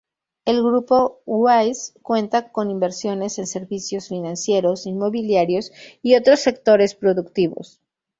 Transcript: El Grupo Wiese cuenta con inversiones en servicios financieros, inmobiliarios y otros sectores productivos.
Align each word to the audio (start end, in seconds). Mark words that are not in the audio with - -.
El 0.45 0.63
Grupo 0.63 1.21
Wiese 1.27 1.93
cuenta 2.01 2.51
con 2.51 2.71
inversiones 2.71 3.37
en 3.37 3.45
servicios 3.45 4.07
financieros, 4.07 4.87
inmobiliarios 4.87 5.69
y 6.01 6.15
otros 6.15 6.39
sectores 6.39 6.95
productivos. 6.95 7.79